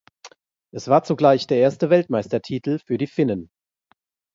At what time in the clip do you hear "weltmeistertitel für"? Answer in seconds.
1.91-2.97